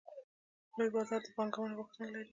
لوی 0.77 0.89
بازار 0.95 1.19
د 1.23 1.27
پانګونې 1.35 1.75
غوښتنه 1.79 2.07
لري. 2.13 2.29